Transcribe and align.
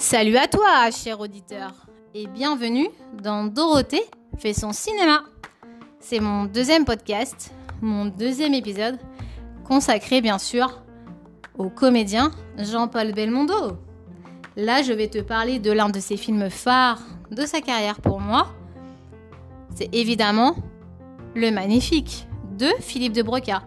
Salut 0.00 0.38
à 0.38 0.48
toi, 0.48 0.90
cher 0.90 1.20
auditeur, 1.20 1.72
et 2.14 2.26
bienvenue 2.26 2.88
dans 3.22 3.44
Dorothée 3.44 4.02
fait 4.38 4.54
son 4.54 4.72
cinéma. 4.72 5.24
C'est 6.00 6.20
mon 6.20 6.46
deuxième 6.46 6.86
podcast, 6.86 7.52
mon 7.82 8.06
deuxième 8.06 8.54
épisode, 8.54 8.98
consacré 9.62 10.22
bien 10.22 10.38
sûr 10.38 10.82
au 11.58 11.68
comédien 11.68 12.30
Jean-Paul 12.56 13.12
Belmondo. 13.12 13.76
Là, 14.56 14.82
je 14.82 14.94
vais 14.94 15.08
te 15.08 15.18
parler 15.18 15.58
de 15.58 15.70
l'un 15.70 15.90
de 15.90 16.00
ses 16.00 16.16
films 16.16 16.48
phares 16.48 17.02
de 17.30 17.44
sa 17.44 17.60
carrière 17.60 18.00
pour 18.00 18.20
moi. 18.20 18.48
C'est 19.74 19.94
évidemment 19.94 20.56
Le 21.34 21.50
Magnifique 21.50 22.26
de 22.58 22.68
Philippe 22.80 23.12
de 23.12 23.22
Broca. 23.22 23.64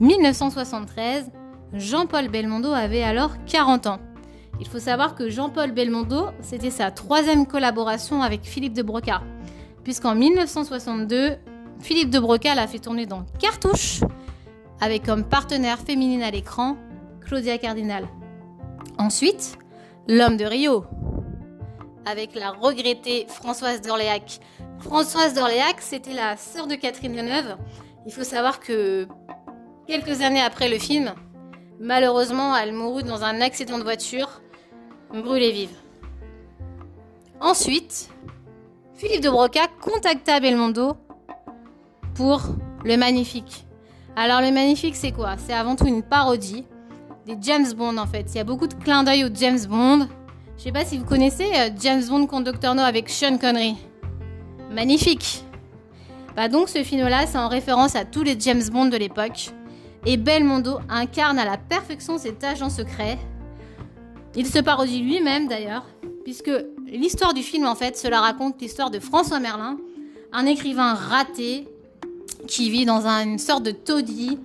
1973, 0.00 1.30
Jean-Paul 1.74 2.28
Belmondo 2.28 2.72
avait 2.72 3.02
alors 3.02 3.32
40 3.44 3.86
ans. 3.86 3.98
Il 4.60 4.68
faut 4.68 4.78
savoir 4.78 5.14
que 5.14 5.28
Jean-Paul 5.28 5.72
Belmondo, 5.72 6.26
c'était 6.40 6.70
sa 6.70 6.90
troisième 6.90 7.46
collaboration 7.46 8.22
avec 8.22 8.44
Philippe 8.44 8.74
de 8.74 8.82
Broca, 8.82 9.22
puisqu'en 9.82 10.14
1962, 10.14 11.36
Philippe 11.80 12.10
de 12.10 12.18
Broca 12.18 12.54
l'a 12.54 12.66
fait 12.66 12.78
tourner 12.78 13.06
dans 13.06 13.24
Cartouche, 13.38 14.00
avec 14.80 15.04
comme 15.04 15.24
partenaire 15.24 15.78
féminine 15.78 16.22
à 16.22 16.30
l'écran 16.30 16.76
Claudia 17.20 17.58
Cardinal. 17.58 18.06
Ensuite, 18.98 19.58
L'homme 20.06 20.36
de 20.36 20.44
Rio, 20.44 20.84
avec 22.04 22.34
la 22.34 22.50
regrettée 22.50 23.26
Françoise 23.26 23.80
d'Orléac. 23.80 24.38
Françoise 24.80 25.32
d'Orléac, 25.32 25.76
c'était 25.80 26.12
la 26.12 26.36
sœur 26.36 26.66
de 26.66 26.74
Catherine 26.74 27.16
Deneuve. 27.16 27.56
Il 28.06 28.12
faut 28.12 28.22
savoir 28.22 28.60
que 28.60 29.08
quelques 29.86 30.20
années 30.20 30.42
après 30.42 30.68
le 30.68 30.78
film, 30.78 31.14
malheureusement, 31.80 32.54
elle 32.54 32.74
mourut 32.74 33.02
dans 33.02 33.24
un 33.24 33.40
accident 33.40 33.78
de 33.78 33.82
voiture 33.82 34.42
brûlée 35.22 35.52
vive. 35.52 35.76
Ensuite, 37.40 38.10
Philippe 38.94 39.22
de 39.22 39.30
Broca 39.30 39.66
contacta 39.80 40.40
Belmondo 40.40 40.96
pour 42.14 42.42
Le 42.84 42.96
Magnifique. 42.96 43.66
Alors 44.16 44.40
Le 44.40 44.50
Magnifique, 44.50 44.96
c'est 44.96 45.12
quoi? 45.12 45.36
C'est 45.36 45.52
avant 45.52 45.76
tout 45.76 45.86
une 45.86 46.02
parodie 46.02 46.64
des 47.26 47.36
James 47.40 47.72
Bond 47.76 47.96
en 47.96 48.06
fait. 48.06 48.26
Il 48.34 48.36
y 48.36 48.40
a 48.40 48.44
beaucoup 48.44 48.66
de 48.66 48.74
clins 48.74 49.02
d'œil 49.02 49.24
aux 49.24 49.34
James 49.34 49.64
Bond. 49.68 50.08
Je 50.56 50.62
sais 50.62 50.72
pas 50.72 50.84
si 50.84 50.98
vous 50.98 51.04
connaissez 51.04 51.50
euh, 51.56 51.70
James 51.80 52.04
Bond 52.08 52.26
Conductor 52.26 52.74
No 52.74 52.82
avec 52.82 53.08
Sean 53.10 53.38
Connery. 53.38 53.76
Magnifique. 54.70 55.44
Bah 56.36 56.48
donc 56.48 56.68
ce 56.68 56.82
film-là, 56.82 57.26
c'est 57.26 57.38
en 57.38 57.48
référence 57.48 57.96
à 57.96 58.04
tous 58.04 58.22
les 58.22 58.38
James 58.38 58.62
Bond 58.72 58.86
de 58.86 58.96
l'époque. 58.96 59.50
Et 60.06 60.16
Belmondo 60.16 60.78
incarne 60.88 61.38
à 61.38 61.44
la 61.44 61.56
perfection 61.56 62.18
cet 62.18 62.44
agent 62.44 62.70
secret 62.70 63.18
il 64.36 64.46
se 64.46 64.58
parodie 64.58 65.00
lui-même 65.00 65.48
d'ailleurs, 65.48 65.84
puisque 66.24 66.50
l'histoire 66.86 67.34
du 67.34 67.42
film 67.42 67.66
en 67.66 67.74
fait, 67.74 67.96
cela 67.96 68.20
raconte 68.20 68.60
l'histoire 68.60 68.90
de 68.90 68.98
François 68.98 69.40
Merlin, 69.40 69.78
un 70.32 70.46
écrivain 70.46 70.94
raté 70.94 71.68
qui 72.46 72.70
vit 72.70 72.84
dans 72.84 73.06
une 73.06 73.38
sorte 73.38 73.62
de 73.62 73.70
taudis. 73.70 74.38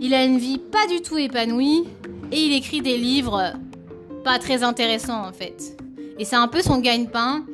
Il 0.00 0.14
a 0.14 0.24
une 0.24 0.38
vie 0.38 0.58
pas 0.58 0.86
du 0.88 1.02
tout 1.02 1.18
épanouie 1.18 1.84
et 2.32 2.38
il 2.38 2.52
écrit 2.54 2.80
des 2.80 2.96
livres 2.96 3.52
pas 4.24 4.38
très 4.38 4.62
intéressants 4.62 5.26
en 5.26 5.32
fait. 5.32 5.76
Et 6.18 6.24
c'est 6.24 6.36
un 6.36 6.48
peu 6.48 6.62
son 6.62 6.78
gagne-pain 6.78 7.44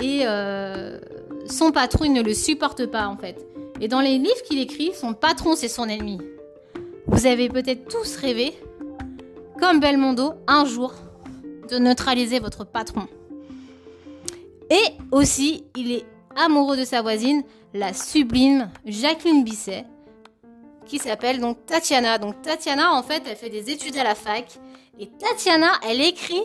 et 0.00 0.22
euh, 0.24 0.98
son 1.46 1.70
patron 1.70 2.04
il 2.04 2.12
ne 2.12 2.22
le 2.22 2.34
supporte 2.34 2.86
pas 2.86 3.06
en 3.06 3.16
fait. 3.16 3.36
Et 3.80 3.88
dans 3.88 4.00
les 4.00 4.18
livres 4.18 4.42
qu'il 4.46 4.58
écrit, 4.58 4.92
son 4.94 5.14
patron 5.14 5.54
c'est 5.54 5.68
son 5.68 5.88
ennemi. 5.88 6.18
Vous 7.06 7.26
avez 7.26 7.48
peut-être 7.48 7.88
tous 7.88 8.16
rêvé 8.16 8.54
comme 9.58 9.80
Belmondo, 9.80 10.34
un 10.46 10.64
jour, 10.64 10.92
de 11.70 11.78
neutraliser 11.78 12.38
votre 12.38 12.64
patron. 12.64 13.08
Et 14.70 14.92
aussi, 15.12 15.64
il 15.76 15.92
est 15.92 16.06
amoureux 16.36 16.76
de 16.76 16.84
sa 16.84 17.02
voisine, 17.02 17.42
la 17.72 17.92
sublime 17.92 18.70
Jacqueline 18.84 19.44
Bisset, 19.44 19.84
qui 20.84 20.98
s'appelle 20.98 21.40
donc 21.40 21.64
Tatiana. 21.66 22.18
Donc 22.18 22.42
Tatiana, 22.42 22.92
en 22.92 23.02
fait, 23.02 23.22
elle 23.28 23.36
fait 23.36 23.50
des 23.50 23.70
études 23.70 23.96
à 23.96 24.04
la 24.04 24.14
fac. 24.14 24.58
Et 24.98 25.08
Tatiana, 25.08 25.72
elle 25.88 26.00
écrit, 26.00 26.42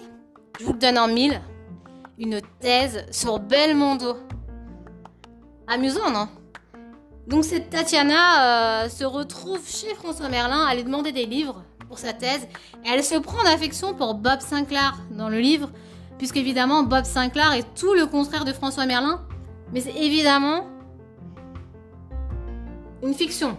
je 0.59 0.66
vous 0.66 0.74
le 0.74 0.80
donne 0.80 0.97
en 0.97 1.07
mille, 1.07 1.41
une 2.18 2.41
thèse 2.59 3.06
sur 3.12 3.40
Belmondo. 3.40 4.16
Amusant, 5.68 6.09
non? 6.12 6.28
Donc 7.28 7.46
cette 7.46 7.69
Tatiana 7.69 8.84
euh, 8.84 8.90
se 8.90 9.03
retrouve 9.03 9.66
chez 9.68 9.94
François 9.96 10.28
Merlin 10.28 10.66
à 10.66 10.75
lui 10.75 10.84
demander 10.84 11.12
des 11.12 11.25
livres 11.25 11.63
pour 11.91 12.00
sa 12.00 12.13
thèse. 12.13 12.47
Elle 12.85 13.03
se 13.03 13.16
prend 13.16 13.44
d'affection 13.44 13.94
pour 13.94 14.13
Bob 14.13 14.40
Sinclair 14.40 14.97
dans 15.12 15.28
le 15.28 15.41
livre, 15.41 15.69
puisque 16.18 16.38
évidemment 16.38 16.84
Bob 16.84 17.03
Sinclair 17.03 17.52
est 17.52 17.66
tout 17.75 17.94
le 17.94 18.06
contraire 18.06 18.46
de 18.46 18.53
François 18.53 18.85
Merlin, 18.85 19.22
mais 19.74 19.81
c'est 19.81 19.97
évidemment 19.97 20.68
une 23.03 23.13
fiction. 23.13 23.57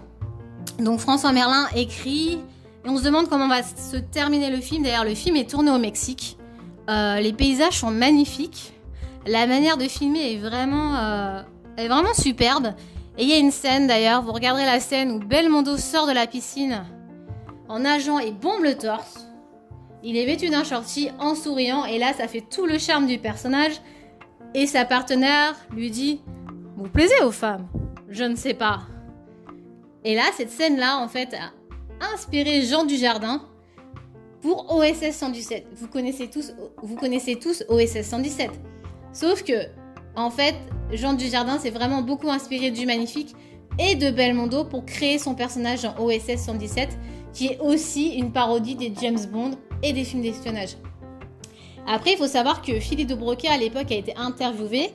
Donc 0.78 0.98
François 1.00 1.32
Merlin 1.32 1.66
écrit, 1.76 2.38
et 2.84 2.88
on 2.88 2.96
se 2.96 3.04
demande 3.04 3.28
comment 3.28 3.48
va 3.48 3.62
se 3.62 3.98
terminer 3.98 4.48
le 4.48 4.62
film. 4.62 4.82
D'ailleurs, 4.82 5.04
le 5.04 5.14
film 5.14 5.36
est 5.36 5.50
tourné 5.50 5.70
au 5.70 5.78
Mexique. 5.78 6.38
Euh, 6.88 7.20
les 7.20 7.34
paysages 7.34 7.80
sont 7.80 7.90
magnifiques. 7.90 8.72
La 9.26 9.46
manière 9.46 9.76
de 9.76 9.84
filmer 9.84 10.32
est 10.32 10.38
vraiment, 10.38 10.96
euh, 10.96 11.42
est 11.76 11.86
vraiment 11.86 12.14
superbe. 12.14 12.72
Et 13.18 13.24
il 13.24 13.28
y 13.28 13.34
a 13.34 13.38
une 13.38 13.50
scène 13.50 13.86
d'ailleurs, 13.86 14.22
vous 14.22 14.32
regarderez 14.32 14.64
la 14.64 14.80
scène 14.80 15.10
où 15.10 15.18
Belmondo 15.18 15.76
sort 15.76 16.06
de 16.06 16.12
la 16.12 16.26
piscine 16.26 16.82
en 17.72 17.78
nageant 17.78 18.18
et 18.18 18.32
bombe 18.32 18.62
le 18.62 18.76
torse. 18.76 19.26
Il 20.02 20.18
est 20.18 20.26
vêtu 20.26 20.50
d'un 20.50 20.62
shorty 20.62 21.08
en 21.18 21.34
souriant 21.34 21.86
et 21.86 21.98
là 21.98 22.12
ça 22.12 22.28
fait 22.28 22.42
tout 22.42 22.66
le 22.66 22.76
charme 22.76 23.06
du 23.06 23.18
personnage. 23.18 23.80
Et 24.54 24.66
sa 24.66 24.84
partenaire 24.84 25.56
lui 25.74 25.90
dit 25.90 26.20
Vous 26.76 26.90
plaisez 26.90 27.18
aux 27.24 27.30
femmes? 27.30 27.66
Je 28.10 28.24
ne 28.24 28.36
sais 28.36 28.52
pas. 28.52 28.80
Et 30.04 30.14
là, 30.14 30.24
cette 30.36 30.50
scène-là, 30.50 30.98
en 30.98 31.08
fait, 31.08 31.32
a 31.32 31.52
inspiré 32.12 32.60
Jean 32.62 32.84
Dujardin 32.84 33.40
pour 34.42 34.74
OSS 34.74 35.12
117. 35.12 35.68
Vous 35.74 35.86
connaissez 35.86 36.28
tous, 36.28 36.52
vous 36.82 36.96
connaissez 36.96 37.36
tous 37.36 37.64
OSS 37.68 38.02
117. 38.02 38.50
Sauf 39.14 39.44
que, 39.44 39.68
en 40.14 40.30
fait, 40.30 40.56
Jean 40.90 41.14
Dujardin 41.14 41.58
s'est 41.58 41.70
vraiment 41.70 42.02
beaucoup 42.02 42.30
inspiré 42.30 42.70
du 42.70 42.84
Magnifique 42.84 43.34
et 43.78 43.94
de 43.94 44.10
Belmondo 44.10 44.64
pour 44.64 44.84
créer 44.84 45.18
son 45.18 45.34
personnage 45.34 45.82
dans 45.84 45.96
OSS 46.04 46.36
117 46.36 46.98
qui 47.32 47.48
est 47.48 47.58
aussi 47.60 48.14
une 48.14 48.32
parodie 48.32 48.74
des 48.74 48.92
James 49.00 49.24
Bond 49.30 49.52
et 49.82 49.92
des 49.92 50.04
films 50.04 50.22
d'espionnage. 50.22 50.76
Après, 51.86 52.12
il 52.12 52.16
faut 52.16 52.26
savoir 52.26 52.62
que 52.62 52.78
Philippe 52.78 53.08
de 53.08 53.14
Broca, 53.14 53.52
à 53.52 53.56
l'époque, 53.56 53.90
a 53.90 53.96
été 53.96 54.14
interviewé 54.16 54.90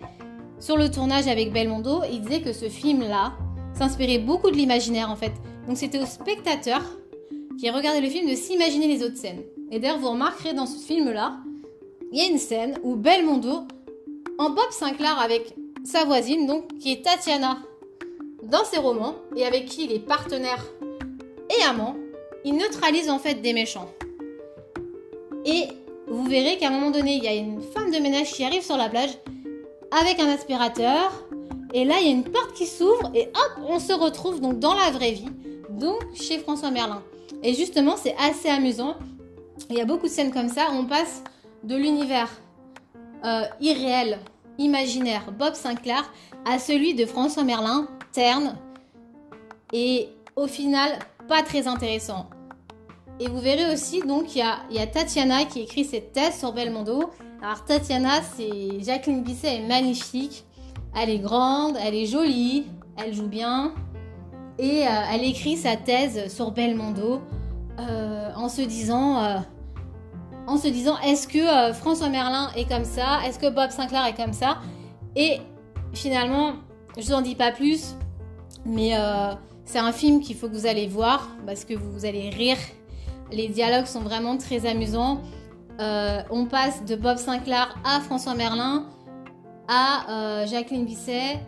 sur 0.59 0.77
le 0.77 0.89
tournage 0.89 1.27
avec 1.27 1.51
Belmondo. 1.51 2.01
Il 2.11 2.21
disait 2.21 2.41
que 2.41 2.53
ce 2.53 2.69
film-là 2.69 3.33
s'inspirait 3.73 4.19
beaucoup 4.19 4.49
de 4.49 4.55
l'imaginaire, 4.55 5.09
en 5.09 5.15
fait. 5.15 5.33
Donc, 5.67 5.77
c'était 5.77 5.99
au 5.99 6.05
spectateur 6.05 6.81
qui 7.59 7.69
regardait 7.69 8.01
le 8.01 8.09
film 8.09 8.29
de 8.29 8.35
s'imaginer 8.35 8.87
les 8.87 9.03
autres 9.03 9.17
scènes. 9.17 9.41
Et 9.71 9.79
d'ailleurs, 9.79 9.99
vous 9.99 10.11
remarquerez 10.11 10.53
dans 10.53 10.65
ce 10.65 10.79
film-là, 10.79 11.37
il 12.13 12.19
y 12.19 12.21
a 12.21 12.27
une 12.27 12.37
scène 12.37 12.79
où 12.83 12.95
Belmondo, 12.95 13.67
en 14.37 14.49
Bob 14.51 14.71
Sinclair 14.71 15.19
avec 15.19 15.55
sa 15.83 16.05
voisine, 16.05 16.47
donc, 16.47 16.67
qui 16.79 16.93
est 16.93 17.03
Tatiana 17.03 17.57
dans 18.43 18.63
ses 18.63 18.77
romans, 18.77 19.15
et 19.35 19.45
avec 19.45 19.65
qui 19.65 19.85
il 19.85 19.91
est 19.91 19.99
partenaire 19.99 20.63
et 21.49 21.63
amant, 21.63 21.95
il 22.45 22.55
neutralise 22.55 23.09
en 23.09 23.19
fait 23.19 23.35
des 23.35 23.53
méchants. 23.53 23.89
Et 25.45 25.67
vous 26.07 26.25
verrez 26.25 26.57
qu'à 26.57 26.67
un 26.67 26.71
moment 26.71 26.91
donné, 26.91 27.15
il 27.15 27.23
y 27.23 27.27
a 27.27 27.33
une 27.33 27.61
femme 27.61 27.91
de 27.91 27.97
ménage 27.97 28.31
qui 28.31 28.43
arrive 28.43 28.63
sur 28.63 28.77
la 28.77 28.89
plage 28.89 29.17
avec 29.91 30.19
un 30.19 30.27
aspirateur. 30.27 31.25
Et 31.73 31.85
là, 31.85 31.95
il 31.99 32.07
y 32.07 32.09
a 32.09 32.13
une 32.13 32.23
porte 32.23 32.53
qui 32.53 32.65
s'ouvre 32.65 33.11
et 33.13 33.27
hop, 33.27 33.65
on 33.67 33.79
se 33.79 33.93
retrouve 33.93 34.39
donc 34.39 34.59
dans 34.59 34.73
la 34.73 34.89
vraie 34.91 35.11
vie, 35.11 35.29
donc 35.69 35.99
chez 36.15 36.39
François 36.39 36.71
Merlin. 36.71 37.03
Et 37.43 37.53
justement, 37.53 37.95
c'est 37.97 38.15
assez 38.17 38.50
amusant. 38.50 38.95
Il 39.69 39.77
y 39.77 39.81
a 39.81 39.85
beaucoup 39.85 40.07
de 40.07 40.12
scènes 40.12 40.31
comme 40.31 40.50
ça. 40.50 40.67
On 40.73 40.85
passe 40.85 41.23
de 41.63 41.75
l'univers 41.75 42.29
euh, 43.25 43.44
irréel, 43.59 44.19
imaginaire, 44.57 45.31
Bob 45.38 45.56
Sinclair, 45.56 46.12
à 46.45 46.59
celui 46.59 46.94
de 46.94 47.06
François 47.06 47.44
Merlin, 47.44 47.88
terne. 48.13 48.56
Et 49.73 50.09
au 50.35 50.47
final, 50.47 51.00
pas 51.27 51.44
très 51.44 51.68
intéressant. 51.68 52.29
Et 53.19 53.27
vous 53.27 53.39
verrez 53.39 53.74
aussi, 53.74 54.01
donc, 54.01 54.35
il 54.35 54.39
y 54.71 54.79
a, 54.79 54.88
Tatiana 54.88 55.45
qui 55.45 55.62
écrit 55.62 55.85
cette 55.85 56.12
thèse 56.12 56.38
sur 56.38 56.53
Belmondo. 56.53 57.09
Alors, 57.41 57.65
Tatiana, 57.65 58.21
c'est 58.35 58.83
Jacqueline 58.83 59.24
Bisset, 59.24 59.56
est 59.56 59.68
magnifique. 59.68 60.45
Elle 60.95 61.09
est 61.09 61.19
grande, 61.19 61.77
elle 61.83 61.95
est 61.95 62.06
jolie, 62.06 62.68
elle 62.97 63.13
joue 63.13 63.27
bien. 63.27 63.74
Et 64.59 64.88
euh, 64.88 64.89
elle 65.12 65.24
écrit 65.24 65.57
sa 65.57 65.75
thèse 65.75 66.33
sur 66.33 66.51
Belmondo 66.51 67.21
euh, 67.79 68.31
en 68.35 68.50
se 68.50 68.62
disant, 68.62 69.24
euh, 69.24 69.38
en 70.47 70.57
se 70.57 70.68
disant, 70.68 70.97
est-ce 71.00 71.27
que 71.27 71.74
François 71.74 72.09
Merlin 72.09 72.50
est 72.56 72.68
comme 72.68 72.85
ça? 72.85 73.19
Est-ce 73.25 73.38
que 73.38 73.50
Bob 73.50 73.69
Sinclair 73.71 74.06
est 74.06 74.15
comme 74.15 74.33
ça? 74.33 74.59
Et 75.15 75.39
finalement, 75.94 76.53
je 76.97 77.03
vous 77.03 77.13
en 77.13 77.21
dis 77.21 77.35
pas 77.35 77.51
plus, 77.51 77.95
mais 78.65 78.94
c'est 79.67 79.79
un 79.79 79.91
film 79.91 80.21
qu'il 80.21 80.35
faut 80.35 80.47
que 80.47 80.53
vous 80.53 80.65
allez 80.65 80.87
voir 80.87 81.29
parce 81.45 81.65
que 81.65 81.73
vous 81.73 82.05
allez 82.05 82.29
rire. 82.29 82.57
Les 83.31 83.49
dialogues 83.49 83.85
sont 83.85 83.99
vraiment 83.99 84.37
très 84.37 84.65
amusants. 84.65 85.21
euh, 85.79 86.21
on 86.31 86.45
passe 86.45 86.83
de 86.85 86.95
Bob 86.95 87.17
Sinclair 87.17 87.77
à 87.83 87.99
François 87.99 88.33
Merlin 88.33 88.85
à 89.67 90.09
euh, 90.09 90.47
Jacqueline 90.47 90.85
Bisset, 90.85 91.39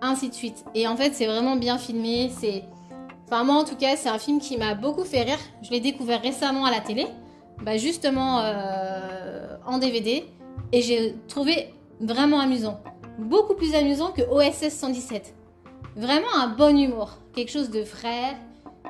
ainsi 0.00 0.28
de 0.30 0.34
suite. 0.34 0.64
Et 0.74 0.86
en 0.86 0.96
fait, 0.96 1.12
c'est 1.12 1.26
vraiment 1.26 1.56
bien 1.56 1.76
filmé. 1.76 2.30
C'est, 2.38 2.64
enfin 3.26 3.42
moi 3.42 3.56
en 3.56 3.64
tout 3.64 3.76
cas, 3.76 3.96
c'est 3.96 4.08
un 4.08 4.18
film 4.18 4.38
qui 4.38 4.56
m'a 4.56 4.74
beaucoup 4.74 5.04
fait 5.04 5.22
rire. 5.22 5.38
Je 5.62 5.70
l'ai 5.72 5.80
découvert 5.80 6.22
récemment 6.22 6.64
à 6.64 6.70
la 6.70 6.80
télé, 6.80 7.06
bah, 7.62 7.76
justement 7.76 8.40
euh, 8.40 9.56
en 9.66 9.78
DVD, 9.78 10.24
et 10.72 10.82
j'ai 10.82 11.16
trouvé 11.26 11.74
vraiment 12.00 12.38
amusant, 12.38 12.80
beaucoup 13.18 13.54
plus 13.54 13.74
amusant 13.74 14.12
que 14.12 14.22
OSS 14.22 14.72
117. 14.72 15.34
Vraiment 15.96 16.34
un 16.36 16.48
bon 16.48 16.78
humour, 16.78 17.18
quelque 17.34 17.50
chose 17.50 17.70
de 17.70 17.82
frais, 17.84 18.36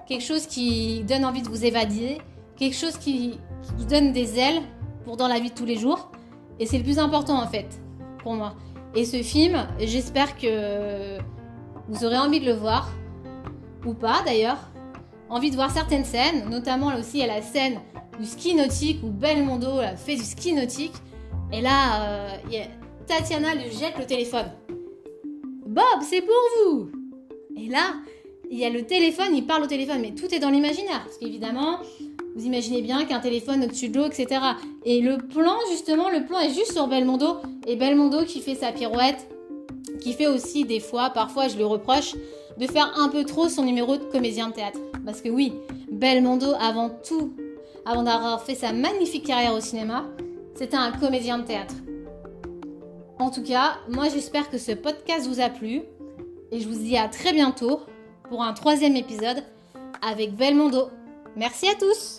quelque 0.06 0.22
chose 0.22 0.46
qui 0.46 1.02
donne 1.04 1.24
envie 1.24 1.42
de 1.42 1.48
vous 1.48 1.64
évader, 1.64 2.18
quelque 2.56 2.76
chose 2.76 2.96
qui, 2.98 3.38
vous 3.76 3.84
donne 3.84 4.12
des 4.12 4.38
ailes 4.38 4.62
pour 5.04 5.16
dans 5.16 5.28
la 5.28 5.38
vie 5.38 5.50
de 5.50 5.54
tous 5.54 5.64
les 5.64 5.76
jours. 5.76 6.10
Et 6.58 6.66
c'est 6.66 6.78
le 6.78 6.84
plus 6.84 6.98
important 6.98 7.40
en 7.40 7.46
fait 7.46 7.80
pour 8.22 8.34
moi. 8.34 8.54
Et 8.94 9.04
ce 9.04 9.22
film, 9.22 9.66
j'espère 9.78 10.36
que 10.36 11.18
vous 11.88 12.04
aurez 12.04 12.18
envie 12.18 12.40
de 12.40 12.46
le 12.46 12.52
voir, 12.52 12.90
ou 13.84 13.94
pas 13.94 14.22
d'ailleurs. 14.24 14.58
Envie 15.28 15.50
de 15.50 15.56
voir 15.56 15.70
certaines 15.70 16.04
scènes, 16.04 16.48
notamment 16.50 16.90
là 16.90 16.98
aussi 16.98 17.22
a 17.22 17.26
la 17.26 17.40
scène 17.40 17.80
du 18.18 18.26
ski 18.26 18.54
nautique 18.54 19.00
où 19.02 19.10
Belmondo 19.10 19.78
a 19.78 19.96
fait 19.96 20.16
du 20.16 20.24
ski 20.24 20.52
nautique. 20.52 20.94
Et 21.52 21.60
là, 21.60 22.02
euh, 22.02 22.28
Tatiana 23.06 23.54
lui 23.54 23.70
jette 23.70 23.96
le 23.98 24.06
téléphone. 24.06 24.46
Bob, 25.70 25.84
c'est 26.02 26.22
pour 26.22 26.34
vous 26.64 26.90
Et 27.56 27.68
là, 27.68 27.94
il 28.50 28.58
y 28.58 28.64
a 28.64 28.70
le 28.70 28.82
téléphone, 28.82 29.36
il 29.36 29.46
parle 29.46 29.62
au 29.62 29.68
téléphone, 29.68 30.00
mais 30.00 30.10
tout 30.10 30.34
est 30.34 30.40
dans 30.40 30.50
l'imaginaire. 30.50 31.00
Parce 31.04 31.16
qu'évidemment, 31.16 31.78
vous 32.34 32.44
imaginez 32.44 32.82
bien 32.82 33.04
qu'un 33.04 33.20
téléphone 33.20 33.62
au-dessus 33.62 33.88
de 33.88 33.98
l'eau, 33.98 34.06
etc. 34.06 34.40
Et 34.84 35.00
le 35.00 35.18
plan, 35.18 35.54
justement, 35.70 36.10
le 36.10 36.24
plan 36.26 36.40
est 36.40 36.52
juste 36.52 36.72
sur 36.72 36.88
Belmondo. 36.88 37.36
Et 37.68 37.76
Belmondo 37.76 38.24
qui 38.24 38.40
fait 38.40 38.56
sa 38.56 38.72
pirouette, 38.72 39.28
qui 40.00 40.12
fait 40.12 40.26
aussi 40.26 40.64
des 40.64 40.80
fois, 40.80 41.10
parfois 41.10 41.46
je 41.46 41.56
le 41.56 41.66
reproche, 41.66 42.16
de 42.58 42.66
faire 42.66 42.92
un 42.98 43.08
peu 43.08 43.22
trop 43.22 43.48
son 43.48 43.62
numéro 43.62 43.96
de 43.96 44.02
comédien 44.02 44.48
de 44.48 44.54
théâtre. 44.54 44.80
Parce 45.06 45.20
que 45.20 45.28
oui, 45.28 45.52
Belmondo, 45.92 46.52
avant 46.60 46.90
tout, 46.90 47.32
avant 47.86 48.02
d'avoir 48.02 48.42
fait 48.42 48.56
sa 48.56 48.72
magnifique 48.72 49.24
carrière 49.24 49.54
au 49.54 49.60
cinéma, 49.60 50.04
c'était 50.56 50.76
un 50.76 50.90
comédien 50.90 51.38
de 51.38 51.44
théâtre. 51.44 51.76
En 53.20 53.30
tout 53.30 53.42
cas, 53.42 53.76
moi 53.90 54.08
j'espère 54.08 54.48
que 54.48 54.56
ce 54.56 54.72
podcast 54.72 55.28
vous 55.28 55.40
a 55.40 55.50
plu. 55.50 55.82
Et 56.50 56.58
je 56.58 56.66
vous 56.66 56.74
dis 56.74 56.96
à 56.96 57.06
très 57.06 57.34
bientôt 57.34 57.82
pour 58.30 58.42
un 58.42 58.54
troisième 58.54 58.96
épisode 58.96 59.44
avec 60.00 60.34
Belmondo. 60.34 60.88
Merci 61.36 61.68
à 61.68 61.74
tous 61.74 62.18